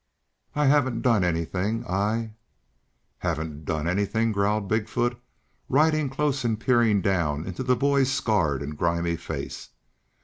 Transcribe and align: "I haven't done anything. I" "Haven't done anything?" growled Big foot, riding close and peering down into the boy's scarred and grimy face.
"I 0.55 0.65
haven't 0.65 1.03
done 1.03 1.23
anything. 1.23 1.85
I" 1.85 2.33
"Haven't 3.19 3.65
done 3.65 3.87
anything?" 3.87 4.31
growled 4.31 4.67
Big 4.67 4.89
foot, 4.89 5.15
riding 5.69 6.09
close 6.09 6.43
and 6.43 6.59
peering 6.59 7.01
down 7.01 7.45
into 7.45 7.61
the 7.61 7.75
boy's 7.75 8.09
scarred 8.11 8.63
and 8.63 8.75
grimy 8.75 9.15
face. 9.15 9.69